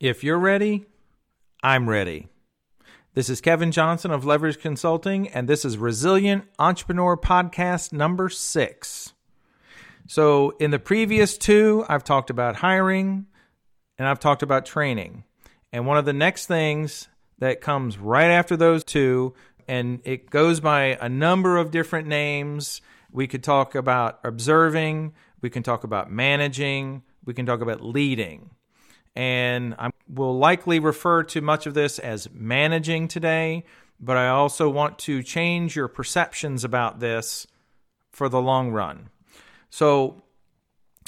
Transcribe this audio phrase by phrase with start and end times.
[0.00, 0.84] If you're ready,
[1.60, 2.28] I'm ready.
[3.14, 9.12] This is Kevin Johnson of Leverage Consulting, and this is Resilient Entrepreneur Podcast number six.
[10.06, 13.26] So, in the previous two, I've talked about hiring
[13.98, 15.24] and I've talked about training.
[15.72, 17.08] And one of the next things
[17.40, 19.34] that comes right after those two,
[19.66, 22.80] and it goes by a number of different names.
[23.10, 28.50] We could talk about observing, we can talk about managing, we can talk about leading
[29.14, 33.64] and I will likely refer to much of this as managing today,
[34.00, 37.46] but I also want to change your perceptions about this
[38.12, 39.10] for the long run.
[39.70, 40.22] So,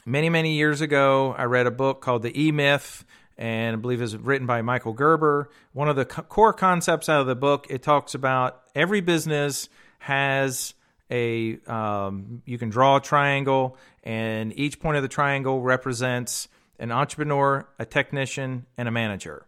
[0.05, 3.05] many, many years ago, I read a book called The E Myth,
[3.38, 5.48] and I believe was written by Michael Gerber.
[5.73, 9.69] One of the co- core concepts out of the book, it talks about every business
[9.98, 10.74] has
[11.10, 16.48] a, um, you can draw a triangle, and each point of the triangle represents
[16.80, 19.47] an entrepreneur, a technician, and a manager.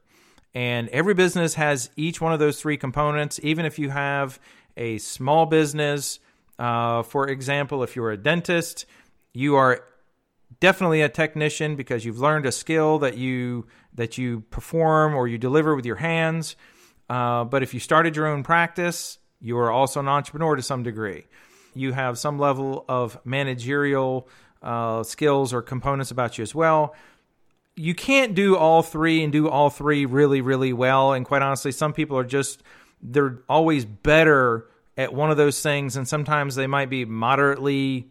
[0.55, 3.41] And every business has each one of those three components.
[3.43, 4.39] Even if you have
[4.77, 6.21] a small business,
[6.59, 8.85] uh, for example, if you're a dentist,
[9.33, 9.83] you are
[10.61, 15.39] definitely a technician because you've learned a skill that you that you perform or you
[15.39, 16.55] deliver with your hands.
[17.09, 20.83] Uh, but if you started your own practice, you are also an entrepreneur to some
[20.83, 21.25] degree.
[21.75, 24.29] You have some level of managerial
[24.63, 26.95] uh, skills or components about you as well
[27.77, 31.13] you can't do all three and do all three really, really well.
[31.13, 32.63] And quite honestly, some people are just,
[33.03, 35.97] they're always better at one of those things.
[35.97, 38.09] And sometimes they might be moderately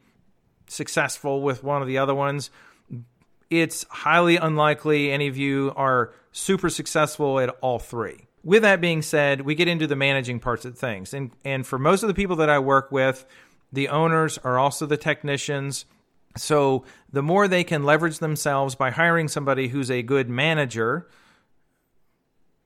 [0.67, 2.49] successful with one of the other ones.
[3.49, 8.27] It's highly unlikely any of you are super successful at all three.
[8.43, 11.13] With that being said, we get into the managing parts of things.
[11.13, 13.25] And, and for most of the people that I work with,
[13.71, 15.85] the owners are also the technicians
[16.37, 21.07] so the more they can leverage themselves by hiring somebody who's a good manager,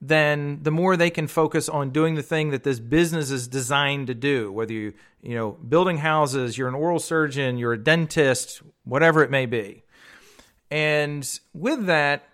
[0.01, 4.07] then the more they can focus on doing the thing that this business is designed
[4.07, 4.51] to do.
[4.51, 9.31] Whether you, you know, building houses, you're an oral surgeon, you're a dentist, whatever it
[9.31, 9.83] may be.
[10.69, 12.27] And with that,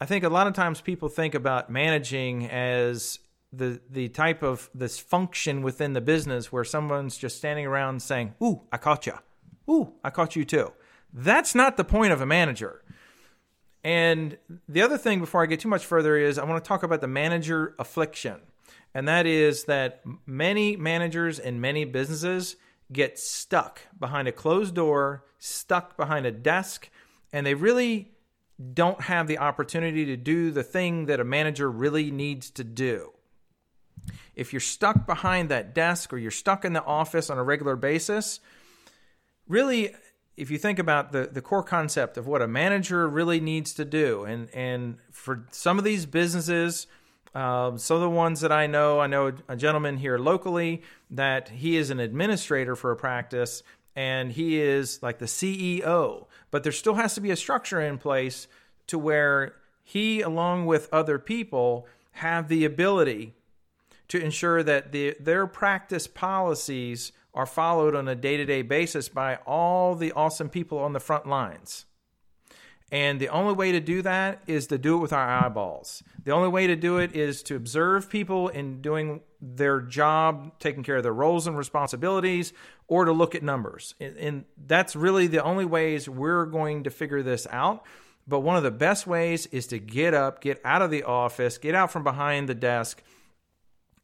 [0.00, 3.18] I think a lot of times people think about managing as
[3.52, 8.34] the the type of this function within the business where someone's just standing around saying,
[8.42, 9.14] "Ooh, I caught you."
[9.68, 10.72] Ooh, I caught you too.
[11.12, 12.82] That's not the point of a manager.
[13.82, 14.38] And
[14.68, 17.00] the other thing before I get too much further is I want to talk about
[17.00, 18.40] the manager affliction.
[18.94, 22.56] And that is that many managers in many businesses
[22.92, 26.88] get stuck behind a closed door, stuck behind a desk,
[27.32, 28.12] and they really
[28.72, 33.12] don't have the opportunity to do the thing that a manager really needs to do.
[34.34, 37.76] If you're stuck behind that desk or you're stuck in the office on a regular
[37.76, 38.40] basis,
[39.48, 39.94] really
[40.36, 43.84] if you think about the, the core concept of what a manager really needs to
[43.84, 46.86] do, and, and for some of these businesses,
[47.34, 51.48] uh, some of the ones that I know, I know a gentleman here locally that
[51.48, 53.62] he is an administrator for a practice
[53.94, 57.96] and he is like the CEO, but there still has to be a structure in
[57.96, 58.46] place
[58.88, 63.34] to where he, along with other people, have the ability
[64.08, 69.08] to ensure that the, their practice policies are followed on a day to day basis
[69.08, 71.84] by all the awesome people on the front lines.
[72.90, 76.04] And the only way to do that is to do it with our eyeballs.
[76.24, 80.84] The only way to do it is to observe people in doing their job, taking
[80.84, 82.52] care of their roles and responsibilities,
[82.86, 83.96] or to look at numbers.
[84.00, 87.84] And that's really the only ways we're going to figure this out.
[88.28, 91.58] But one of the best ways is to get up, get out of the office,
[91.58, 93.02] get out from behind the desk,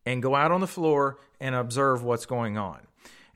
[0.04, 2.80] and go out on the floor and observe what's going on.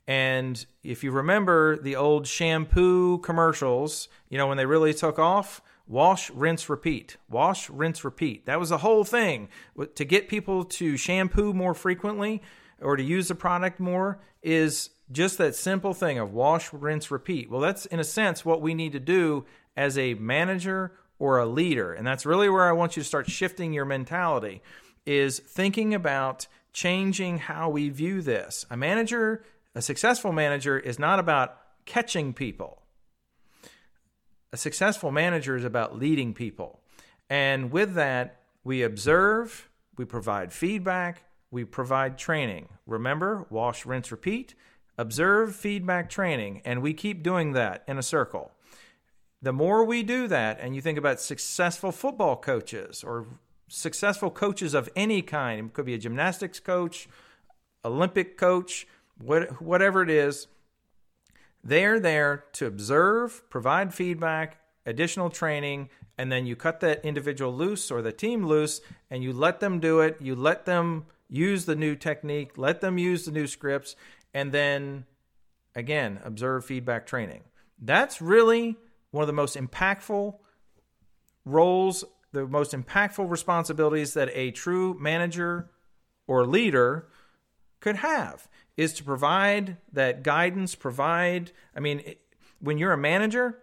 [0.06, 5.60] And if you remember the old shampoo commercials, you know, when they really took off,
[5.88, 7.16] wash, rinse, repeat.
[7.28, 8.46] Wash, rinse, repeat.
[8.46, 9.48] That was the whole thing.
[9.94, 12.42] To get people to shampoo more frequently
[12.80, 17.50] or to use the product more is just that simple thing of wash, rinse, repeat.
[17.50, 19.44] Well, that's in a sense what we need to do
[19.76, 21.92] as a manager or a leader.
[21.92, 24.62] And that's really where I want you to start shifting your mentality
[25.04, 28.66] is thinking about changing how we view this.
[28.70, 29.44] A manager
[29.76, 32.82] a successful manager is not about catching people.
[34.50, 36.80] A successful manager is about leading people.
[37.28, 39.68] And with that, we observe,
[39.98, 42.70] we provide feedback, we provide training.
[42.86, 44.54] Remember, wash, rinse, repeat,
[44.96, 46.62] observe, feedback, training.
[46.64, 48.52] And we keep doing that in a circle.
[49.42, 53.26] The more we do that, and you think about successful football coaches or
[53.68, 57.08] successful coaches of any kind, it could be a gymnastics coach,
[57.84, 58.86] Olympic coach,
[59.18, 60.46] what, whatever it is,
[61.64, 67.90] they're there to observe, provide feedback, additional training and then you cut that individual loose
[67.90, 68.80] or the team loose
[69.10, 70.16] and you let them do it.
[70.20, 73.96] You let them use the new technique, let them use the new scripts,
[74.32, 75.04] and then
[75.74, 77.42] again, observe feedback training.
[77.78, 78.76] That's really
[79.10, 80.36] one of the most impactful
[81.44, 85.70] roles, the most impactful responsibilities that a true manager
[86.26, 87.08] or leader
[87.80, 92.14] could have is to provide that guidance, provide, I mean,
[92.60, 93.58] when you're a manager,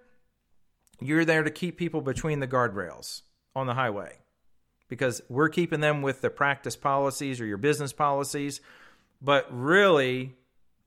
[1.00, 3.22] you're there to keep people between the guardrails
[3.56, 4.18] on the highway
[4.90, 8.62] because we're keeping them with the practice policies or your business policies.
[9.22, 10.36] But really,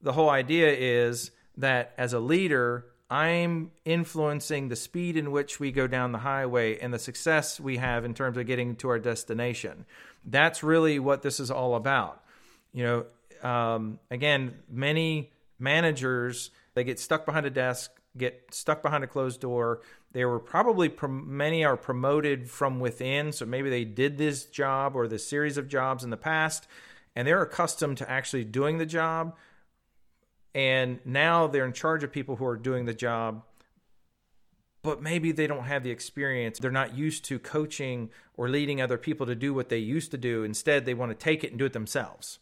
[0.03, 5.71] the whole idea is that as a leader, I'm influencing the speed in which we
[5.71, 8.99] go down the highway and the success we have in terms of getting to our
[8.99, 9.87] destination.
[10.25, 12.23] That's really what this is all about.
[12.73, 13.07] You know,
[13.47, 19.41] um, again, many managers they get stuck behind a desk, get stuck behind a closed
[19.41, 19.81] door.
[20.13, 25.07] They were probably many are promoted from within, so maybe they did this job or
[25.07, 26.67] this series of jobs in the past,
[27.15, 29.37] and they're accustomed to actually doing the job
[30.55, 33.43] and now they're in charge of people who are doing the job
[34.83, 36.61] but maybe they don't have the experience.
[36.61, 40.17] They're not used to coaching or leading other people to do what they used to
[40.17, 40.45] do.
[40.45, 42.39] Instead they want to take it and do it themselves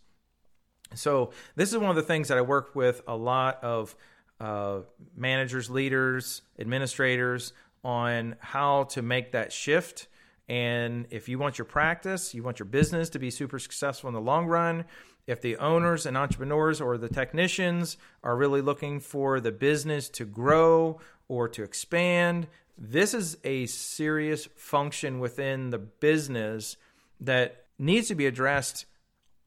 [0.94, 3.94] so this is one of the things that i work with a lot of
[4.40, 4.80] uh,
[5.16, 7.52] managers leaders administrators
[7.84, 10.08] on how to make that shift.
[10.48, 14.14] And if you want your practice you want your business to be super successful in
[14.14, 14.84] the long run
[15.26, 20.24] if the owners and entrepreneurs or the technicians are really looking for the business to
[20.24, 22.46] grow or to expand,
[22.76, 26.76] this is a serious function within the business
[27.20, 28.84] that needs to be addressed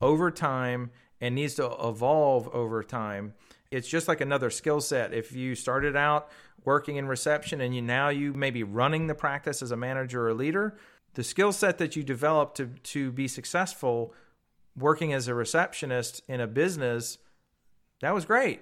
[0.02, 0.90] over time
[1.22, 3.34] and needs to evolve over time.
[3.72, 5.14] It's just like another skill set.
[5.14, 6.30] If you started out
[6.64, 10.28] working in reception and you now you may be running the practice as a manager
[10.28, 10.78] or leader,
[11.16, 14.14] the skill set that you develop to to be successful
[14.78, 17.18] working as a receptionist in a business,
[18.02, 18.62] that was great.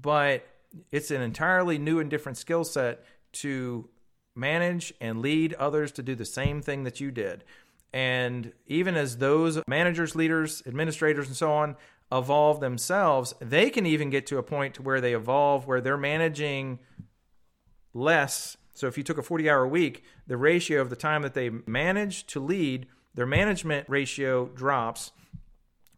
[0.00, 0.46] But
[0.90, 3.88] it's an entirely new and different skill set to
[4.34, 7.44] manage and lead others to do the same thing that you did.
[7.92, 11.76] And even as those managers, leaders, administrators, and so on
[12.10, 15.96] evolve themselves, they can even get to a point to where they evolve where they're
[15.96, 16.78] managing
[17.94, 18.56] less.
[18.74, 21.50] So if you took a 40 hour week, the ratio of the time that they
[21.66, 25.12] manage to lead, their management ratio drops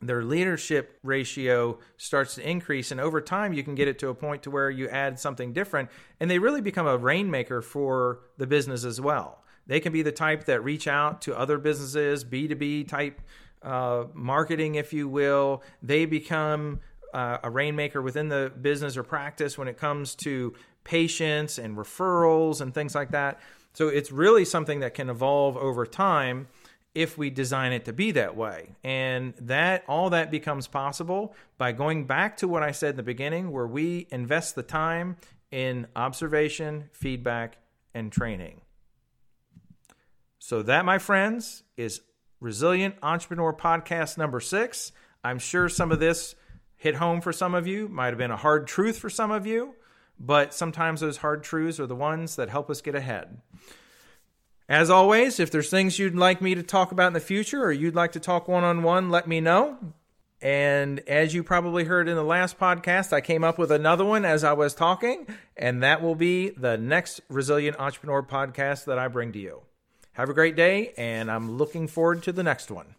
[0.06, 4.14] their leadership ratio starts to increase and over time you can get it to a
[4.14, 5.88] point to where you add something different
[6.20, 10.12] and they really become a rainmaker for the business as well they can be the
[10.12, 13.20] type that reach out to other businesses b2b type
[13.62, 16.80] uh, marketing if you will they become
[17.12, 20.52] uh, a rainmaker within the business or practice when it comes to
[20.82, 23.40] patients and referrals and things like that
[23.72, 26.46] so it's really something that can evolve over time
[26.94, 28.76] if we design it to be that way.
[28.84, 33.02] And that all that becomes possible by going back to what I said in the
[33.02, 35.16] beginning where we invest the time
[35.50, 37.58] in observation, feedback
[37.94, 38.60] and training.
[40.46, 42.02] So that my friends is
[42.38, 44.92] Resilient Entrepreneur podcast number 6.
[45.24, 46.34] I'm sure some of this
[46.76, 49.46] hit home for some of you, might have been a hard truth for some of
[49.46, 49.74] you,
[50.20, 53.40] but sometimes those hard truths are the ones that help us get ahead.
[54.68, 57.72] As always, if there's things you'd like me to talk about in the future or
[57.72, 59.78] you'd like to talk one on one, let me know.
[60.42, 64.26] And as you probably heard in the last podcast, I came up with another one
[64.26, 65.26] as I was talking,
[65.56, 69.63] and that will be the next Resilient Entrepreneur podcast that I bring to you.
[70.14, 72.86] Have a great day, and I'm looking forward to the next one.